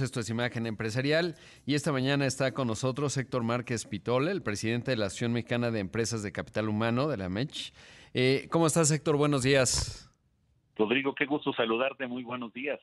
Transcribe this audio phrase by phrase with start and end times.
[0.00, 1.34] Esto es Imagen Empresarial
[1.66, 5.72] y esta mañana está con nosotros Héctor Márquez Pitole, el presidente de la Asociación Mexicana
[5.72, 7.72] de Empresas de Capital Humano, de la MECH.
[8.14, 9.16] Eh, ¿Cómo estás, Héctor?
[9.16, 10.08] Buenos días.
[10.76, 12.06] Rodrigo, qué gusto saludarte.
[12.06, 12.78] Muy buenos días.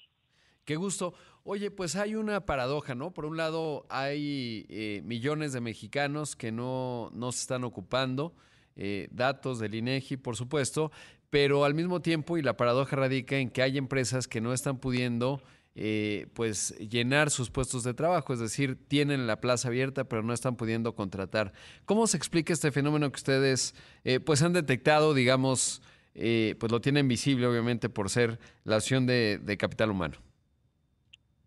[0.66, 1.14] Qué gusto.
[1.44, 3.12] Oye, pues hay una paradoja, ¿no?
[3.12, 8.36] Por un lado, hay eh, millones de mexicanos que no, no se están ocupando,
[8.76, 10.92] eh, datos del INEGI, por supuesto,
[11.30, 14.80] pero al mismo tiempo, y la paradoja radica en que hay empresas que no están
[14.80, 15.42] pudiendo
[15.78, 20.32] eh, pues llenar sus puestos de trabajo, es decir, tienen la plaza abierta pero no
[20.32, 21.52] están pudiendo contratar.
[21.84, 25.82] ¿Cómo se explica este fenómeno que ustedes eh, pues han detectado, digamos,
[26.14, 30.16] eh, pues lo tienen visible obviamente por ser la acción de, capital humano?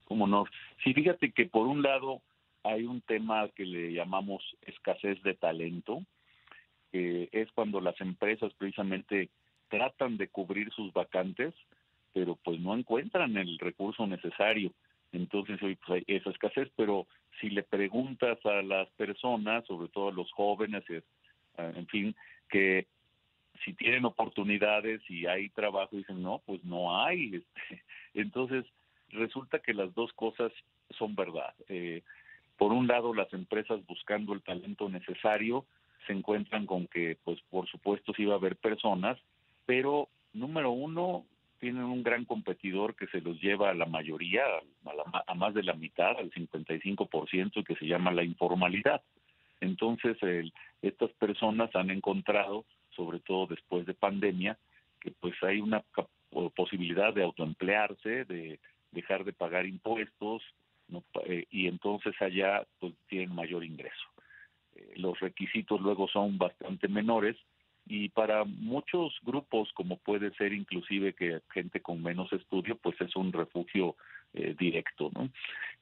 [0.05, 0.45] ¿Cómo no?
[0.84, 2.20] Sí, fíjate que por un lado
[2.65, 6.05] hay un tema que le llamamos escasez de talento,
[6.92, 9.31] que es cuando las empresas precisamente
[9.69, 11.55] tratan de cubrir sus vacantes,
[12.12, 14.73] pero pues no encuentran el recurso necesario.
[15.12, 17.07] Entonces hoy pues, hay esa escasez, pero
[17.41, 20.84] si le preguntas a las personas, sobre todo a los jóvenes,
[21.56, 22.14] en fin,
[22.48, 22.86] que
[23.64, 27.42] si tienen oportunidades y hay trabajo, dicen, no, pues no hay.
[27.69, 27.83] Este,
[28.14, 28.64] entonces,
[29.11, 30.53] resulta que las dos cosas
[30.91, 31.55] son verdad.
[31.69, 32.03] Eh,
[32.56, 35.64] por un lado, las empresas buscando el talento necesario
[36.06, 39.19] se encuentran con que, pues por supuesto, sí va a haber personas,
[39.67, 41.25] pero número uno,
[41.59, 44.42] tienen un gran competidor que se los lleva a la mayoría,
[45.27, 49.03] a, más de la mitad, al 55%, que se llama la informalidad.
[49.61, 50.17] Entonces,
[50.83, 54.56] estas personas han encontrado, sobre todo después de pandemia,
[55.01, 55.83] que pues hay una
[56.55, 58.61] posibilidad de autoemplearse, de
[58.92, 60.42] dejar de pagar impuestos,
[61.27, 64.06] eh, y entonces allá pues tienen mayor ingreso.
[64.75, 67.36] Eh, los requisitos luego son bastante menores,
[67.89, 73.17] y para muchos grupos como puede ser inclusive que gente con menos estudio pues es
[73.17, 73.97] un refugio
[74.34, 75.30] eh, directo no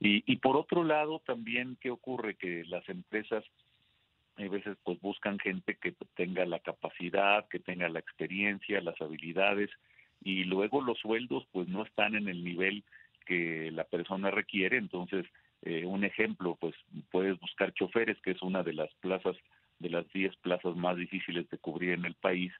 [0.00, 3.44] y, y por otro lado también qué ocurre que las empresas
[4.36, 9.70] a veces pues buscan gente que tenga la capacidad que tenga la experiencia las habilidades
[10.22, 12.84] y luego los sueldos pues no están en el nivel
[13.26, 14.76] que la persona requiere.
[14.76, 15.26] Entonces
[15.62, 16.74] eh, un ejemplo pues
[17.10, 19.36] puedes buscar choferes que es una de las plazas
[19.78, 22.52] de las 10 plazas más difíciles de cubrir en el país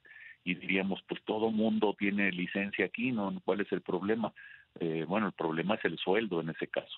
[0.43, 3.33] y diríamos, pues todo mundo tiene licencia aquí, ¿no?
[3.43, 4.33] ¿Cuál es el problema?
[4.79, 6.97] Eh, bueno, el problema es el sueldo en ese caso.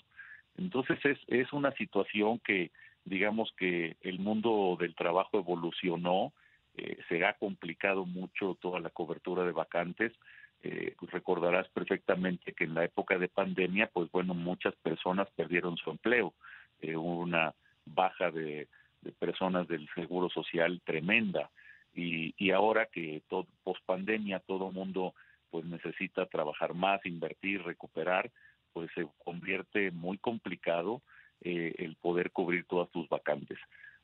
[0.57, 2.71] Entonces es, es una situación que,
[3.05, 6.33] digamos que el mundo del trabajo evolucionó,
[6.75, 10.13] eh, se ha complicado mucho toda la cobertura de vacantes.
[10.61, 15.89] Eh, recordarás perfectamente que en la época de pandemia, pues bueno, muchas personas perdieron su
[15.89, 16.33] empleo,
[16.81, 17.53] eh, una
[17.85, 18.67] baja de
[19.01, 21.49] de personas del seguro social tremenda
[21.93, 25.13] y, y ahora que todo post pandemia todo mundo
[25.49, 28.31] pues necesita trabajar más invertir recuperar
[28.73, 31.01] pues se convierte muy complicado
[31.41, 33.57] eh, el poder cubrir todas tus vacantes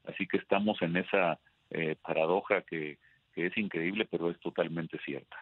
[0.05, 1.39] así que estamos en esa
[1.69, 2.97] eh, paradoja que,
[3.35, 5.35] que es increíble, pero es totalmente cierta.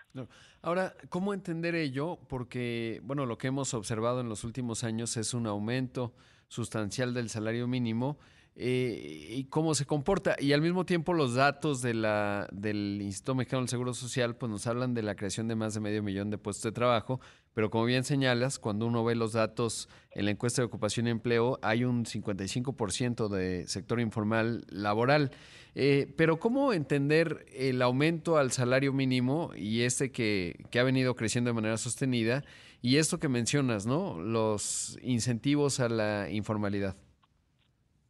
[0.64, 2.18] Ahora, ¿cómo entender ello?
[2.28, 6.12] Porque, bueno, lo que hemos observado en los últimos años es un aumento
[6.47, 8.18] sustancial del salario mínimo
[8.56, 10.36] eh, y cómo se comporta.
[10.40, 14.52] Y al mismo tiempo los datos de la, del Instituto Mexicano del Seguro Social pues
[14.52, 17.19] nos hablan de la creación de más de medio millón de puestos de trabajo,
[17.53, 21.12] pero como bien señalas, cuando uno ve los datos en la encuesta de ocupación y
[21.12, 25.31] empleo, hay un 55% de sector informal laboral.
[25.75, 31.16] Eh, pero ¿cómo entender el aumento al salario mínimo y este que, que ha venido
[31.16, 32.44] creciendo de manera sostenida
[32.84, 34.22] y esto que mencionas, ¿no?
[34.22, 36.96] Los incentivos a la informalidad.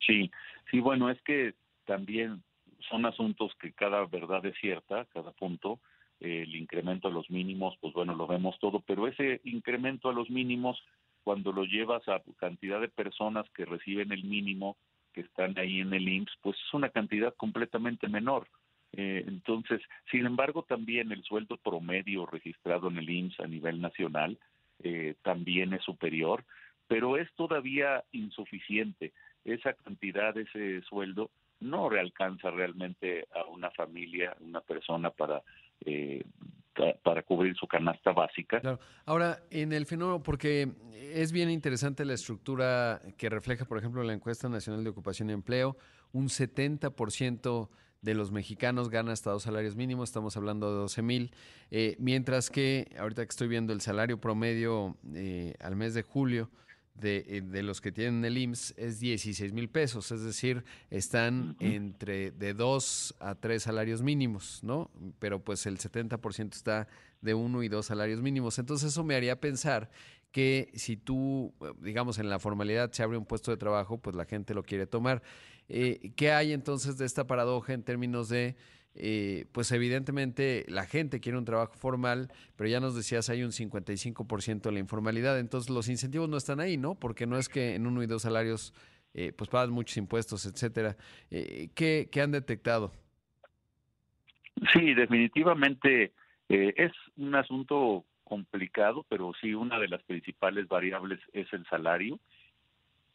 [0.06, 0.32] Sí,
[0.70, 1.54] sí, bueno, es que
[1.86, 2.44] también
[2.90, 5.80] son asuntos que cada verdad es cierta, cada punto,
[6.20, 10.30] el incremento a los mínimos, pues bueno, lo vemos todo, pero ese incremento a los
[10.30, 10.82] mínimos,
[11.24, 14.78] cuando lo llevas a cantidad de personas que reciben el mínimo,
[15.14, 18.48] que están ahí en el IMSS, pues es una cantidad completamente menor.
[18.94, 19.82] Eh, entonces,
[20.12, 24.38] sin embargo, también el sueldo promedio registrado en el IMSS a nivel nacional
[24.84, 26.46] eh, también es superior,
[26.88, 29.14] pero es todavía insuficiente
[29.46, 35.42] esa cantidad, ese sueldo, no alcanza realmente a una familia, una persona para
[35.86, 36.24] eh,
[37.04, 38.62] para cubrir su canasta básica.
[39.06, 44.14] Ahora, en el fenómeno, porque es bien interesante la estructura que refleja, por ejemplo, la
[44.14, 45.78] encuesta nacional de ocupación y empleo,
[46.12, 47.70] un 70%
[48.02, 51.32] de los mexicanos gana hasta dos salarios mínimos, estamos hablando de 12 mil,
[51.72, 56.50] eh, mientras que ahorita que estoy viendo el salario promedio eh, al mes de julio,
[57.02, 62.32] eh, de, los que tienen el IMSS es 16 mil pesos, es decir, están entre
[62.32, 64.92] de dos a tres salarios mínimos, ¿no?
[65.20, 66.88] Pero pues el 70% está
[67.22, 68.60] de uno y dos salarios mínimos.
[68.60, 69.90] Entonces eso me haría pensar
[70.32, 74.26] que si tú, digamos, en la formalidad se abre un puesto de trabajo, pues la
[74.26, 75.22] gente lo quiere tomar.
[75.70, 78.56] Eh, ¿Qué hay entonces de esta paradoja en términos de,
[78.96, 83.52] eh, pues evidentemente la gente quiere un trabajo formal, pero ya nos decías hay un
[83.52, 86.96] 55% de la informalidad, entonces los incentivos no están ahí, ¿no?
[86.96, 88.74] Porque no es que en uno y dos salarios
[89.14, 90.96] eh, pues pagan muchos impuestos, etcétera.
[91.30, 92.92] ¿qué, ¿Qué han detectado?
[94.72, 96.14] Sí, definitivamente
[96.50, 102.20] es un asunto complicado, pero sí una de las principales variables es el salario.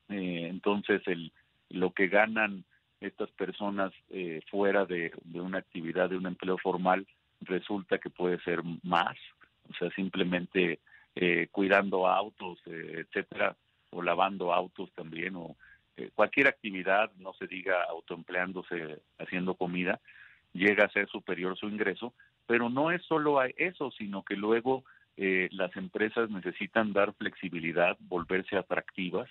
[0.09, 1.33] Eh, entonces, el,
[1.71, 2.65] lo que ganan
[3.01, 7.07] estas personas eh, fuera de, una actividad, de un empleo formal,
[7.41, 9.17] resulta que puede ser más,
[9.71, 10.81] o sea, simplemente
[11.15, 13.57] eh, cuidando autos, etcétera,
[13.91, 15.57] o lavando autos también, o
[16.15, 20.01] cualquier actividad, no se diga autoempleándose, haciendo comida,
[20.53, 22.15] llega a ser superior su ingreso,
[22.47, 24.85] pero no es solo eso, sino que luego
[25.17, 29.29] eh, las empresas necesitan dar flexibilidad, volverse atractivas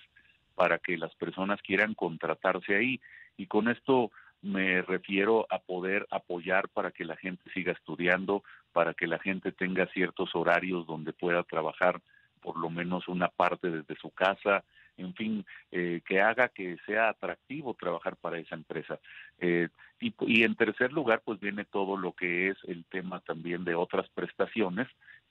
[0.58, 3.00] para que las personas quieran contratarse ahí.
[3.36, 4.10] Y con esto
[4.42, 9.52] me refiero a poder apoyar para que la gente siga estudiando, para que la gente
[9.52, 12.00] tenga ciertos horarios donde pueda trabajar
[12.42, 14.64] por lo menos una parte desde su casa,
[14.96, 18.98] en fin, eh, que haga que sea atractivo trabajar para esa empresa.
[19.38, 19.68] Eh,
[20.00, 23.76] y, y, en tercer lugar, pues viene todo lo que es el tema también de
[23.76, 24.88] otras prestaciones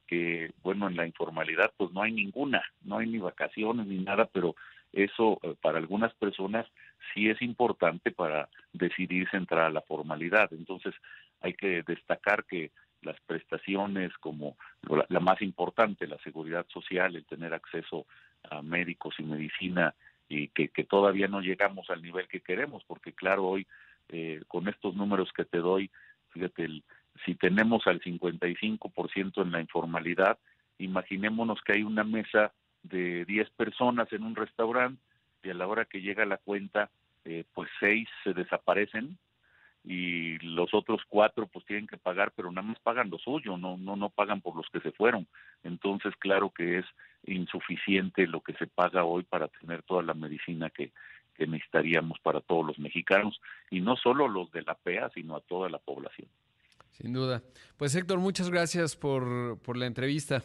[0.07, 4.25] que, bueno, en la informalidad pues no hay ninguna, no hay ni vacaciones ni nada,
[4.31, 4.55] pero
[5.03, 6.65] eso eh, para algunas personas
[7.13, 10.51] sí es importante para decidirse entrar a la formalidad.
[10.53, 10.93] Entonces
[11.41, 12.71] hay que destacar que
[13.01, 14.57] las prestaciones como
[15.09, 18.05] la, más importante, la seguridad social, el tener acceso
[18.49, 19.93] a médicos y medicina
[20.27, 23.67] y que, que todavía no llegamos al nivel que queremos, porque claro, hoy
[24.09, 25.91] eh, con estos números que te doy,
[26.29, 26.83] fíjate, el,
[27.25, 30.37] si tenemos al 55% en la informalidad,
[30.77, 32.53] imaginémonos que hay una mesa
[32.87, 35.01] de 10 personas en un restaurante
[35.43, 36.89] y a la hora que llega la cuenta,
[37.25, 39.17] eh, pues seis se desaparecen
[39.83, 43.77] y los otros cuatro pues tienen que pagar, pero nada más pagan lo suyo, no,
[43.77, 45.27] no, no pagan por los que se fueron.
[45.63, 46.85] Entonces, claro que es
[47.25, 50.91] insuficiente lo que se paga hoy para tener toda la medicina que,
[51.35, 53.39] que necesitaríamos para todos los mexicanos,
[53.69, 56.27] y no solo los de la PEA, sino a toda la población.
[56.91, 57.43] Sin duda.
[57.77, 60.43] Pues Héctor, muchas gracias por, por la entrevista.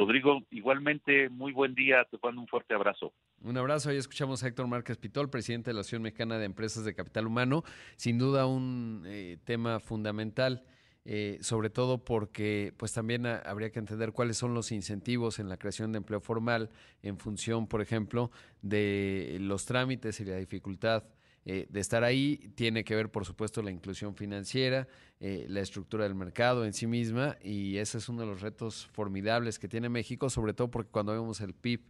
[0.00, 3.12] Rodrigo, igualmente, muy buen día, te mando un fuerte abrazo.
[3.42, 6.86] Un abrazo, ahí escuchamos a Héctor Márquez Pitol, presidente de la Asociación Mexicana de Empresas
[6.86, 7.64] de Capital Humano.
[7.96, 10.64] Sin duda un eh, tema fundamental,
[11.04, 15.58] eh, sobre todo porque pues también habría que entender cuáles son los incentivos en la
[15.58, 16.70] creación de empleo formal
[17.02, 18.30] en función, por ejemplo,
[18.62, 21.04] de los trámites y la dificultad
[21.52, 22.52] eh, de estar ahí.
[22.54, 24.86] Tiene que ver, por supuesto, la inclusión financiera,
[25.18, 28.86] eh, la estructura del mercado en sí misma, y ese es uno de los retos
[28.92, 31.80] formidables que tiene México, sobre todo porque cuando vemos el PIB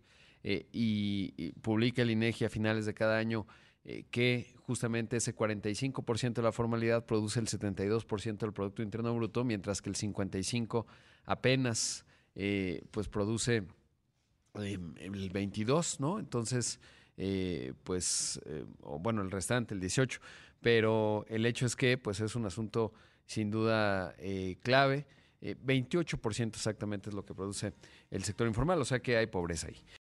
[0.45, 3.47] eh, y, publica el INEGI a finales de cada año
[4.11, 9.83] que justamente ese 45% de la formalidad produce el 72% del Producto Interno Bruto, mientras
[9.83, 10.87] que el 55%
[11.25, 12.07] apenas
[12.91, 13.65] pues produce
[14.55, 16.19] el 22%, ¿no?
[16.19, 16.79] Entonces,
[17.23, 20.21] eh, pues, eh, o bueno, el restante, el 18,
[20.63, 22.95] pero el hecho es que pues es un asunto
[23.27, 25.07] sin duda eh, clave.
[25.43, 27.75] 28% exactamente es lo que produce
[28.11, 29.77] el sector informal, o sea que hay pobreza ahí.